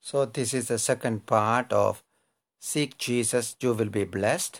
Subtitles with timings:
[0.00, 2.02] So, this is the second part of
[2.58, 4.54] Seek Jesus, you will be blessed.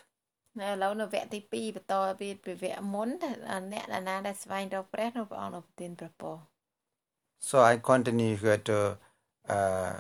[0.61, 6.37] នៅឥឡូវនៅវគ្គទី2បន្តពីពីវគ្គមុនអ្នកដែលណាដែលស្វែងរកព្រះនោះព្រះអង្គនឹងប្រទានព្រះពរ
[7.49, 8.79] So, I continue here to
[9.57, 9.93] uh,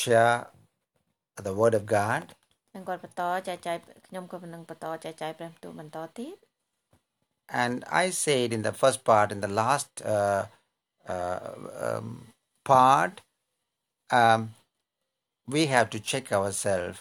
[0.00, 0.38] share
[1.46, 2.24] the Word of God.
[2.74, 3.76] នឹងគាត់បន្តចែកចាយ
[4.06, 6.36] ខ្ញុំក៏នឹងបន្តចែកចាយព្រះបន្ទូលបន្តទៀត
[7.62, 10.42] And I said in the first part, in the last uh,
[11.14, 11.40] uh,
[11.88, 12.08] um,
[12.70, 13.14] part,
[14.20, 14.40] um,
[15.48, 16.98] we have to check ourselves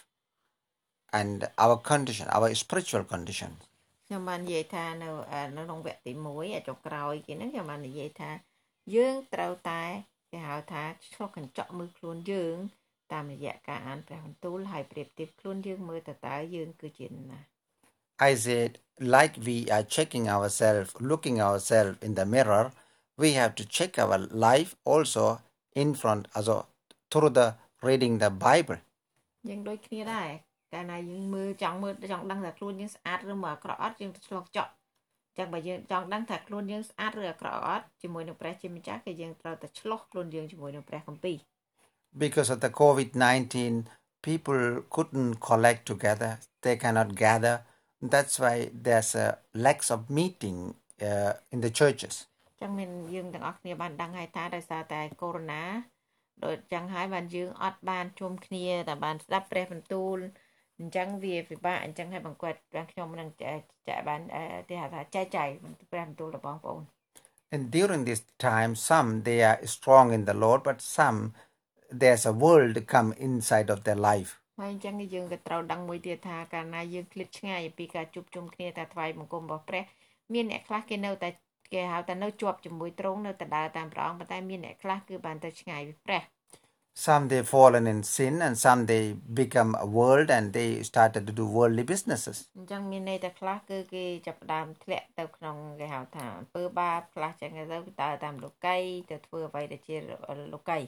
[1.14, 3.52] and our condition, our spiritual condition.
[4.08, 5.10] ខ្ញុំបាននិយាយថានៅ
[5.58, 8.32] នៅក្នុងវគ្គទី1ចុងក្រោយគេហ្នឹងខ្ញុំបាននិយាយថា
[8.96, 9.84] យើងត្រូវតែ
[10.32, 12.56] គេហៅថាឆ្លុះកញ្ចក់មើលខ្លួនយើង
[13.14, 17.40] តាមរយៈការអានព្រះបន្ទូលហើយប្រៀបធៀបខ្លួនយើងមើលតើតើយើងគឺជាណា
[18.30, 18.72] I said,
[19.16, 22.66] like we are checking ourselves, looking ourselves in the mirror,
[23.18, 25.26] we have to check our life also
[25.74, 26.68] in front, also
[27.12, 27.48] through the
[27.88, 28.80] reading the Bible.
[29.50, 30.30] យើងដូចគ្នាដែរ
[30.74, 41.38] កាលណាយើងមើលចង់មើលចង់ដឹងថាខ្លួនយើងស្អាតឬមកអាក្រក់អត់យើងឆ្លងចក់អញ្ចឹងបើយើងចង់ដឹងថាខ្លួនយើងស្អាតឬអាក្រក់អត់ជាមួយនឹងព្រះជាម្ចាស់គឺយើងត្រូវតែឆ្លោះខ្លួនយើងជាមួយនឹងព្រះគម្ពីរ
[42.24, 43.88] Because of the COVID 19,
[44.28, 44.64] people
[44.96, 46.32] couldn't collect together,
[46.64, 47.56] they cannot gather.
[48.14, 49.28] That's why there's a
[49.66, 50.58] lack of meeting
[51.08, 52.16] uh, in the churches.
[52.48, 55.95] អញ្ចឹងមានយើងទាំងអស់គ្នាបានដឹងហើយថាដោយសារតែកូវីដ -19
[56.45, 60.17] ដូចអញ្ចឹងហើយបានយើងអត់បានជុំគ្នាតែបានស្ដាប់ព្រះបន្ទូល
[60.79, 64.21] អញ្ចឹងវាពិបាកអញ្ចឹងហើយបង្កើតទាំងខ្ញុំនឹងចែកបាន
[64.69, 65.49] គេហៅថាចែកចាយ
[65.93, 66.83] ព្រះបន្ទូលរបស់បងប្អូន
[67.55, 71.19] And during this time, some they are strong in the Lord, but some
[72.01, 74.31] there's a world come inside of their life.
[74.61, 79.85] ហើយអញ្ចឹងយើងក៏ត្រូវដឹងមួយទៀតថាកាលណាយើងឃ្លាតឆ្ងាយពីការជួបជុំគ្នាតែថ្វាយបង្គំរបស់ព្រះ
[80.35, 81.29] មានអ្នកខ្លះគេនៅតែ
[81.74, 86.24] គេហៅថានៅជាប់ជាមួយទ្រង់នៅតែដើរតាមព្រះអង្គប៉ុន្តែមានអ្នកខ្លះគឺបានទៅឆ្ងាយពីព្រះ
[86.94, 91.32] Some they fallen in sin, and some they become a world and they started to
[91.32, 92.38] do worldly businesses.
[92.58, 97.64] អញ្ចឹងមានន័យថាខ្លះគឺគេចាប់ផ្ដើមធ្លាក់ទៅក្នុងគេហៅថាអំពើបាបខ្លះចឹងទៅ
[98.02, 98.78] ដើរតាមលោកី
[99.12, 99.96] ទៅធ្វើអ្វីដែលជា
[100.54, 100.80] លោកី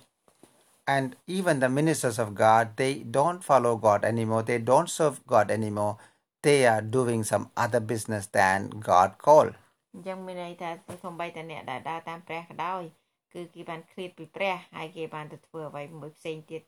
[0.96, 4.44] And even the ministers of God, they don't follow God anymore.
[4.50, 5.96] They don't serve God anymore.
[6.46, 8.58] They are doing some other business than
[8.92, 9.54] God called.
[9.93, 10.71] អញ្ចឹងមានន័យថា
[11.05, 12.83] សំបីតអ្នកដែលដើរតាមព្រះក៏ដោយ
[13.33, 16.63] គឺគេបានឃ្លាតពីព្រះហើយគេបានទៅធ្វើអ្វីមួយផ្សេងទៀត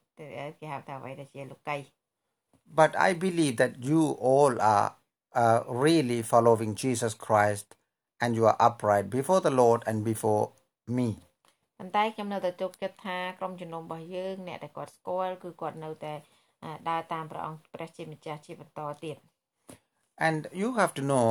[0.59, 1.79] គេហៅថាអ្វីដែលជាលោកី
[2.81, 4.89] But I believe that you all are
[5.43, 7.67] uh, really following Jesus Christ
[8.23, 10.45] and you are upright before the Lord and before
[10.99, 11.09] me.
[11.79, 16.15] ប៉ុន្តែខ្ញុំនៅតែទុកចិត្តថាក្រុមជំនុំរបស់យើងអ្នកដែលគាត់ស្គាល់គឺគាត់នៅតែ
[16.89, 19.17] ដើរតាមព្រះអង្គព្រះជាម្ចាស់ជាបន្តទៀត
[20.29, 21.29] And you have to know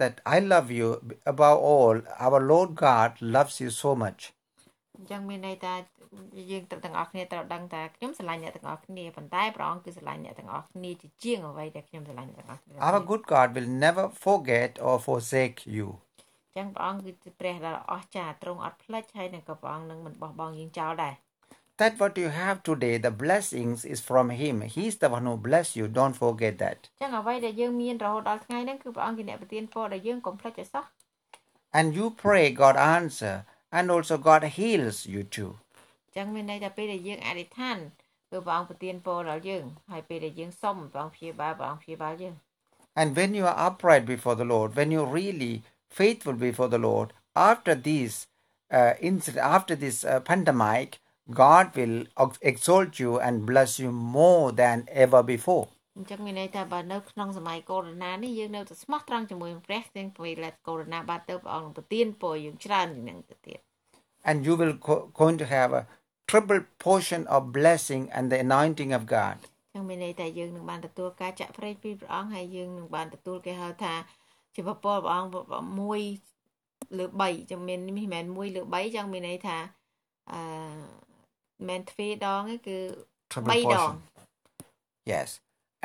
[0.00, 0.88] that I love you
[1.32, 1.94] above all
[2.24, 4.20] our Lord God loves you so much
[4.96, 5.74] អញ្ចឹងមានន័យថា
[6.50, 15.88] យើងទាំងអស់គ្នាត្រូវដឹងថាខ្ញុំស្រឡាញ់អ្នកទាំងអស់គ្នាប៉ុន្តែព្រះអង្គគឺស្រឡាញ់អ្នកទាំងអស់គ្នាជាជាងអ្វីដែលខ្ញុំស្រឡាញ់អ្នកទាំងអស់គ្នា Our good God will never forget or forsake you
[16.56, 21.14] ចឹងព្រះអង្គគឺជាព្រះដ៏អស្ចារ្យទ្រង់អត់ផ្លិចហើយនឹងក៏ព្រះអង្គនឹងមិនបោះបង់យើងចោលដែរ
[21.79, 25.67] That what you have today the blessings is from him he's the one who bless
[25.79, 30.85] you don't forget that ចឹងអ្វីដែលយើងមានរហូតដល់ថ្ងៃហ្នឹងគឺព្រះអង្គជាអ្នកប្រទានពរដល់យើងកុំភ្លេចឲ្យសោះ
[31.77, 33.35] And you pray God answer
[33.77, 35.51] and also God heals you too
[36.15, 37.77] ចឹងមានន័យថាពេលដែលយើងអធិដ្ឋាន
[38.31, 42.35] គឺព្រះអង្គប្រទានពរដល់យើងហើយពេលដែលយើងសុំព្រះអង្គព្យាបាលព្រះអង្គព្យាបាលយើង
[42.99, 45.53] And when you are upright before the Lord when you really
[45.89, 48.27] faithful before the Lord, after this
[48.71, 50.99] uh, incident, after this uh, pandemic,
[51.30, 52.06] God will
[52.42, 55.66] exalt you and bless you more than ever before.
[55.98, 63.58] អញ្ចឹងមានន័យថាបើនៅក្នុងសម័យកូវីដ -19 នេះយើងនៅតែស្មោះត្រង់ជាមួយនឹងព្រះទាំងពេលដែលកូវីដ -19 បាត់ទៅព្រះអង្គនឹងប្រទានពរយើងច្រើនជាងនឹងទៅទៀត
[64.28, 65.82] And you will co- going to have a
[66.30, 69.36] triple portion of blessing and the anointing of God.
[69.74, 73.94] អញ្ចឹងមានន័យថាយើងនឹងបានទទួលការចាក់ប្រេងពីព្រះអង្គហើយយើងនឹងបានទទួលគេហៅថា
[74.54, 79.56] ជាពពកព្រះអង្គ1លើ3ចឹងមាននេះមិនមែន1លើ3ចឹងមានន័យថា
[80.32, 80.40] អឺ
[81.67, 82.77] មិនទ្វេដងទេគឺ
[83.33, 83.91] 3ដង
[85.13, 85.29] Yes.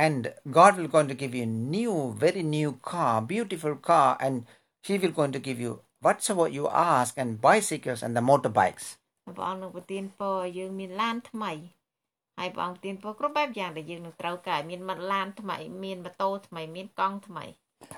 [0.06, 0.20] And
[0.58, 1.94] God will going to give you new,
[2.24, 4.34] very new car, beautiful car, and
[4.86, 5.72] He will going to give you
[6.04, 8.86] whatsoever you ask, and bicycles and the motorbikes.
[9.26, 11.52] ព្រះអង្គនឹងប្រទានពរឲ្យយើងមានឡានថ្មី
[12.38, 14.80] ហើយព្រះអង្គប្រទានពរគ្រប់បែបយ៉ាងដែលយើងនឹងត្រូវការមាន
[15.12, 17.44] ឡានថ្មីមានម៉ូតូថ្មីមានកង់ថ្មី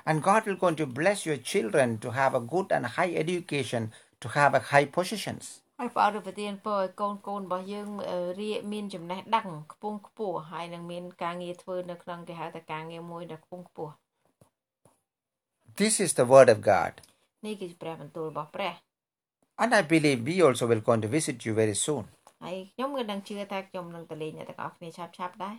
[0.09, 3.83] And God will going to bless your children to have a good and high education,
[4.23, 5.43] to have a high positions.
[5.82, 7.88] ហើយព្រះអង្គប្រទានពរឲ្យកូនកូនរបស់យើង
[8.40, 13.92] រៀមានចំណេះដឹងខ្ពង់ខ្ពស់ហើយនឹងមានការងារធ្វើនៅក្នុងគេហៅថាការងារមួយដែលខ្ពង់ខ្ពស់
[15.80, 16.92] This is the word of God.
[17.46, 18.72] នេះគឺជាព្រះបន្ទូលរបស់ព្រះ
[19.62, 22.04] And I believe we also will going to visit you very soon.
[22.44, 25.56] ហើយខ្ញុំក៏នឹងជឿថាខ្ញុំនឹងទៅលេងអ្នកទាំងអស់គ្នាឆាប់ឆាប់ដែរ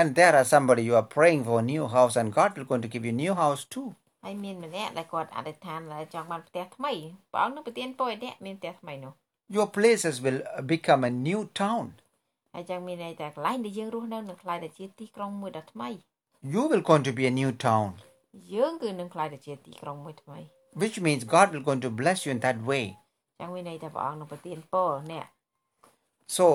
[0.00, 2.84] And there are somebody you are praying for a new house and God will going
[2.86, 3.88] to give you a new house too.
[4.24, 6.92] ហើយមានម្នាក់ដែលគាត់អធិដ្ឋានថាចង់បានផ្ទះថ្មី
[7.32, 9.12] ព្រះអង្គនឹងប្រទានពរឲ្យអ្នកមានផ្ទះថ្មីនោះ
[9.55, 10.39] Your places will
[10.73, 11.85] become a new town.
[12.55, 15.89] ហើយចឹងមានន័យថាកន្លែងដែលយើងរស់នៅនឹងខ្លាយទៅជាទីក្រុងមួយដ៏ថ្មី
[16.53, 17.87] You will going to be a new town,
[18.53, 20.39] យើងគឺនឹងខ្លាយទៅជាទីក្រុងមួយថ្មី
[20.81, 22.85] which means God will going to bless you in that way.
[23.41, 25.25] ចឹងមានន័យថាព្រះអង្គនឹងប្រទានពរអ្នក
[26.37, 26.45] So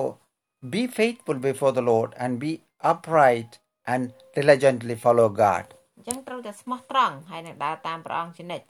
[0.73, 2.51] be faithful before the Lord and be
[2.91, 3.51] upright
[3.93, 4.01] and
[4.37, 5.65] diligently follow God.
[5.97, 8.65] អញ្ចឹងត្រូវតែស្មោះត្រង់ហើយនឹងដើរតាមព្រះអង្គជានិច្ច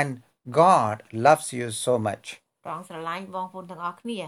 [0.00, 0.10] And
[0.62, 2.26] God loves you so much.
[2.62, 4.18] ព្រះអង្គស្រឡាញ់បងប្អូនទាំងអស់គ្នា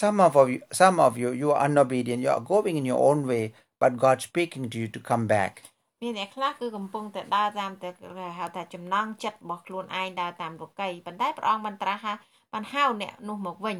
[0.00, 2.22] Some of you, some of you, you are unobedient.
[2.24, 3.44] You are going in your own way,
[3.78, 5.52] but God speaking to you to come back.
[6.02, 12.12] មានអ្នកខ្លះគឺកំពុងតែដើរតាមតែគេហៅថាចំណងចិត្តរបស់ខ្លួនឯងដើរតាមលោកីប៉ុន្តែព្រះអង្គបានត្រាស់ថា
[12.52, 13.78] បានហៅអ្នកនោះមកវិញ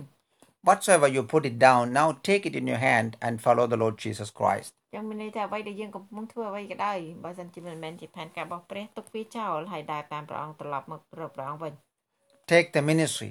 [0.69, 3.97] Whatsoever you put it down, now take it in your hand and follow the Lord
[4.05, 4.71] Jesus Christ.
[4.95, 11.73] ចឹងមានន័យថាអ្វីដែលយើងកំពុងធ្វើអ្វីក៏ដោយបើមិនជាមិនមែនជាផែនការរបស់ព្រះទុកវាចោលហើយដើរតាមព្រះអង្គត្រឡប់មករកព្រះអង្គវិញ
[12.53, 13.31] Take the ministry,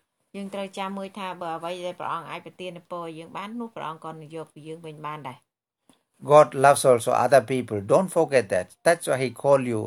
[0.36, 5.38] យើងត្រូវចាំមួយថាបើអ្វីដែលព្រះអង្គអាចប្រទានពរយើងបាននោះព្រះអង្គក៏នឹងយកពីយើងវិញបានដែរ
[6.30, 7.78] God loves also other people.
[7.92, 8.66] Don't forget that.
[8.84, 9.80] That's why He called you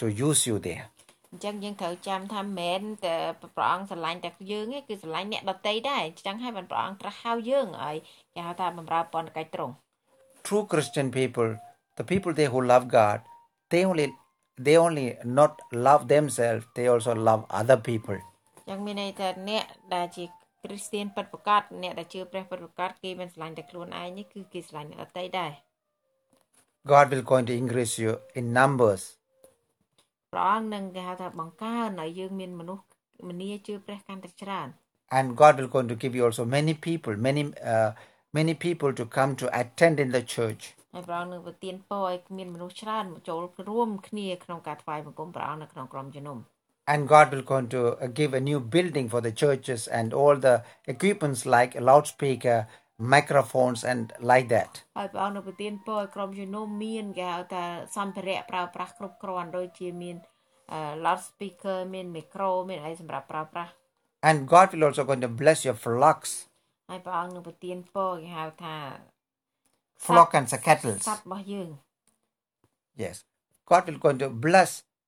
[0.00, 0.84] to use you there.
[1.32, 3.16] អញ្ចឹងយើងត្រូវចាំថាមិនមែនតែ
[3.56, 7.96] ព្រះអង្គស្រឡាញ់តែយើងទេគឺស្រឡាញ់អ្នកដទៃដែរអញ្ចឹងហើយបានព្រះអង្គត្រាស់ហៅយើងឲ្យ
[8.34, 9.74] គេហៅថាបម្រើពន្ធកិច្ចត្រង់
[10.46, 11.50] True Christian people,
[11.98, 13.18] the people there who love God,
[13.70, 14.06] they only
[14.66, 15.06] they only
[15.38, 15.52] not
[15.86, 18.18] love themselves, they also love other people.
[18.67, 19.63] អញ្ចឹងមានន័យថាអ្នក
[19.95, 20.25] ដែលជា
[20.63, 25.51] គ្រីស្ទៀនពិតប្រាកដអ្នកដែលជឿព្រះពិតប្រាកដគេមិនស្រឡាញ់តែខ្លួនឯងនេះគឺគេស្រឡាញ់អ្នកដទៃដែរ
[26.91, 29.03] God will going to increase you in numbers.
[30.33, 32.83] ព្រះអង្គនឹងគេហៅថាបង្កើនឲ្យយើងមានមនុស្ស
[33.29, 34.67] មនីជឿព្រះកាន់តែច្រើន
[35.17, 37.43] and God will going to give you also many people, many
[37.73, 37.91] uh,
[38.33, 40.63] many people to come to attend in the church.
[40.93, 43.37] ហើយព្រះអង្គនឹងប្រទានពរឲ្យមានមនុស្សច្រើនមកចូល
[43.69, 46.37] រួមគ្នាក្នុងការថ្វាយបង្គំព្រះអង្គនៅក្នុងក្រុមជំនុំ
[46.92, 50.36] And God will going to uh, give a new building for the churches and all
[50.46, 52.58] the equipments like a loudspeaker,
[52.98, 54.72] microphones, and like that.
[54.98, 57.64] ហើយព្រះអង្គនឹងប្រទានពរឲ្យក្រុមជំនុំមានគេហៅថា
[57.96, 60.16] សម្ភារៈប្រើប្រាស់គ្រប់គ្រាន់ដូចជាមាន
[60.72, 63.70] អឺ loud speaker មាន micro មានអីសម្រាប់ប្រើប្រាស់
[64.28, 66.32] And God will also going to bless your flocks,
[66.90, 68.76] ហើយព្រះអង្គនឹងប្រទានពរគេហៅថា
[70.06, 70.96] flock and the cattle.
[71.08, 71.68] សត្វរបស់យើង
[73.04, 73.16] Yes,
[73.70, 74.70] God will going to bless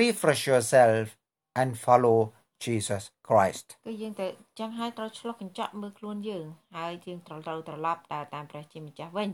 [0.00, 1.04] refresh yourself
[1.60, 2.18] and follow
[2.64, 3.66] Jesus Christ.
[3.86, 4.26] គឺយើងទៅ
[4.60, 9.30] ចឹងហើយត្រូវឆ្លុះកញ្ចក់មើលខ្លួនយើងហើយយើងត្រូវត្រូវត្រឡប់ដើរតាមព្រះជាម្ចាស់វិញ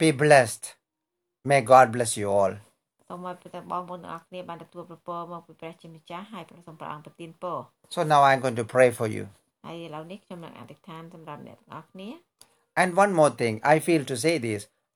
[0.00, 0.64] Be blessed.
[1.50, 2.54] May God bless you all.
[3.08, 7.58] សូមឲ្យព្រះបងប្អូនទាំងអស់គ្នាបានទទួលប្រពរមកពីព្រះជាម្ចាស់ហើយព្រះសូមព្រះអង្គប្រទានពរ
[7.94, 9.24] So now I'm going to pray for you.
[9.66, 12.08] ហើយឥឡូវនេះខ្ញុំនឹងអធិដ្ឋានសម្រាប់អ្នកទាំងអស់គ្នា
[12.80, 14.62] And one more thing, I feel to say this.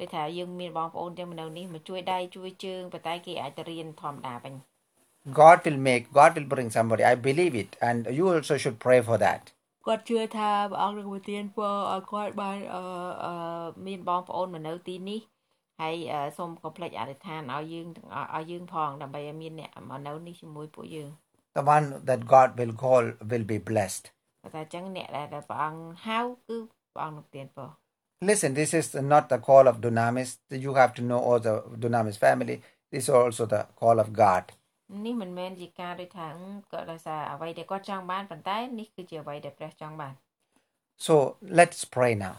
[0.00, 4.54] ដូចថាយើងមានបងប្អូនចឹងមកនៅនេះមកជួយដៃជួយជើងប៉ុន្តែគេអាចទៅរៀនធម្មតាវិញ
[5.40, 7.02] God will make, God will bring somebody.
[7.02, 7.70] I believe it.
[7.80, 9.42] And you also should pray for that.
[9.86, 12.82] គាត់ជឿថាព្រះអង្គនឹងប្រទានពរឲ្យគាត់បានអឺ
[13.24, 13.34] អឺ
[13.86, 15.20] មានបងប្អូនមកនៅទីនេះ
[15.80, 21.10] ហើយអឺសូមកុំភ្លេចអធិដ្ឋានឲ្យយើងទាំងអស់ឲ្យយើងផងដើម្បីឲ្យមានអ្នកមកនៅនេះជាមួយពួកយើង
[21.58, 24.04] The one that God will call will be blessed.
[24.42, 26.56] គាត់ថាអញ្ចឹងអ្នកដែលដែលព្រះអង្គហៅគឺ
[26.94, 27.68] ព្រះអង្គនឹងប្រទានពរ
[28.21, 30.37] Listen, this is not the call of Dunamis.
[30.65, 32.61] You have to know all the Dunamis family.
[32.91, 34.43] This is also the call of God.
[35.05, 36.27] នេះមិនមែនជាការដូចថា
[36.71, 40.13] ក៏ដោយសារអ្វីដែលគាត់ចង់បានប៉ុន្តែនេះគឺជាអ្វីដែលព្រះចង់បាន
[41.05, 41.15] So
[41.59, 42.35] let's pray now.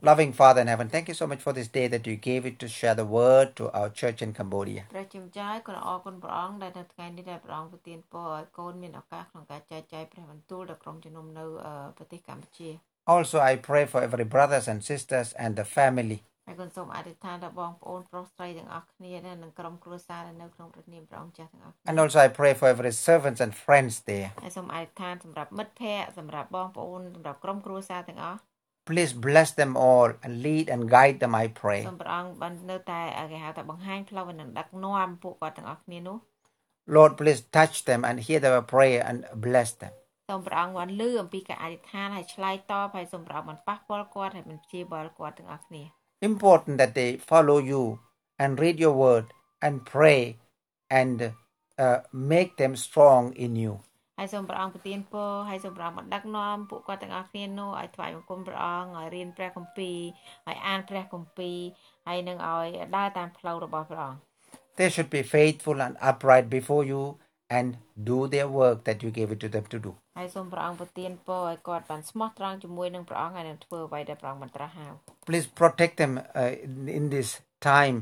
[0.00, 2.58] Loving Father in heaven, thank you so much for this day that you gave it
[2.58, 4.84] to share the word to our church in Cambodia.
[13.06, 16.22] Also, I pray for every brothers and sisters and the family.
[16.47, 19.11] ហើយគុណសូមអធិដ្ឋានដល់បងប្អូនប្រុសស្រីទាំងអស់គ្នា
[19.43, 24.29] និងក្រុមគ្រួសារដែលនៅក្នុងព្រះនាមព្រះអង្គចាស់ទាំងអស់ And also, I pray for every servants and friends there.
[24.43, 28.39] ហើយសូមអធិដ្ឋានសម្រាប់មិត្តភ័ក្តិសម្រាប់បងប្អូនសម្រាប់ក្រុមគ្រួសារទាំងអស់
[28.89, 31.81] Please bless them all and lead and guide them, I pray.
[31.89, 33.01] សូមព្រះអង្គបាននៅតែ
[33.31, 36.17] គេហៅថាបង្ហាញផ្លូវនិងដឹកនាំពួកគាត់ទាំងអស់គ្នានោះ
[36.95, 39.93] Lord, please touch them and hear their prayer and bless them.
[40.29, 45.83] សូមព្រះអង្គបានលឺអំពីការអធិដ្ឋានហើយឆ្លើយតបហើយសូមព្រះអង្គបានប៉ះពាល់គាត់ហើយបានព្យាបាលគាត់ទាំងអស់គ្នា
[46.29, 47.99] Important that they follow you
[48.41, 49.25] and read your word
[49.61, 50.37] and pray
[50.89, 51.33] and
[51.77, 53.73] uh, make them strong in you.
[54.19, 59.97] ហើយសូមព្រះអង្គប្រទានពរហើយសូមព្រះអង្គបានដឹកនាំពួកគាត់ទាំងអស់គ្នានោះឲ្យថ្វាយបង្គំព្រះអង្គឲ្យរៀនព្រះគម្ពីរ
[60.47, 61.57] ឲ្យអានព្រះគម្ពីរ
[62.07, 64.19] ហើយនឹងឲ្យដើរតាមផ្លូវរបស់ព្រះអង្គ
[64.77, 67.01] They should be faithful and upright before you
[67.51, 67.77] and
[68.09, 69.91] do their work that you gave it to them to do.
[70.17, 74.87] ហើយសូមព្រះអង្គប្រទានពរឲ្យគាត់បានស្មោះត្រង់ជាមួយនឹងព្រះអង្គហើយនឹងធ្វើអ្វីដែលព្រះអង្គបានត្រាស់ហៅ
[75.27, 77.29] Please protect them uh, in, in this
[77.71, 77.97] time,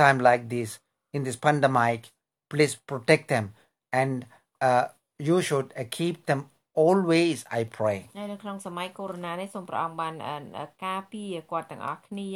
[0.00, 0.70] time like this,
[1.16, 2.00] in this pandemic.
[2.52, 3.44] Please protect them,
[4.00, 4.12] and
[4.68, 4.84] uh,
[5.28, 6.40] you should uh, keep them
[6.84, 7.36] always.
[7.58, 7.98] I pray.
[8.18, 10.14] ហើយនៅក្នុងសម័យកូវីដនេះសូមព្រះអង្គបាន
[10.86, 12.30] ការពារគាត់ទាំងអស់គ្នា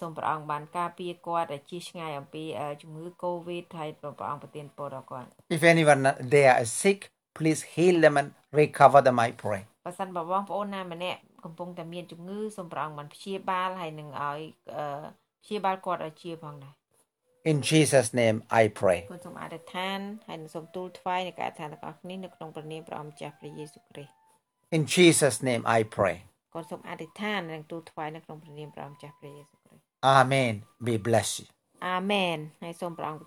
[0.00, 2.44] សូមព្រះអង្គបានការពារគាត់ឲ្យជៀសឆ្ងាយអំពី
[2.82, 6.02] ជំងឺ Covid ហើយព្រះអង្គប្រទានពរដល់គាត់ If anyone
[6.34, 7.00] there is sick,
[7.38, 8.28] please heal them and
[8.60, 9.16] recover them.
[9.28, 9.60] I pray.
[9.86, 14.40] បើសិនបើបងប្អូនណាម្នាក់កំពុងតែមានជំងឺសូមព្រះអង្គបានព្យាបាលហើយនឹងឲ្យ
[15.44, 16.74] ព្យាបាលគាត់ឲ្យជាផងដែរ
[17.50, 18.98] In Jesus name I pray.
[19.12, 24.12] គុណសូមអធិដ្ឋានហើយនឹងសូមទូលថ្វាយនៃការអធិដ្ឋានទាំងអស់គ្នានៅក្នុងព្រះនាមព្រះអង្គម្ចាស់ព្រះយេស៊ូវគ្រីស្ទ
[24.76, 26.16] In Jesus name I pray.
[26.54, 29.57] គុណសូមអធិដ្ឋាននិងទូលថ្វាយនៅក្នុងព្រះនាមព្រះអង្គម្ចាស់ព្រះយេស៊ូវគ្រីស្ទ
[30.02, 30.64] Amen.
[30.84, 31.46] Be blessed.
[31.86, 33.22] អាមែនហើយសូមព្រះអង្គ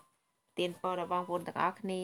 [0.60, 2.04] ទានពរដល់បងប្អូនទាំងអស់គ្នា